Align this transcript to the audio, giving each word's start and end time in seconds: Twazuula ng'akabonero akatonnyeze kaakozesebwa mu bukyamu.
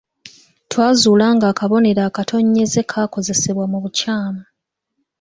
Twazuula 0.69 1.27
ng'akabonero 1.35 2.01
akatonnyeze 2.09 2.81
kaakozesebwa 2.91 3.65
mu 3.71 3.77
bukyamu. 3.83 4.43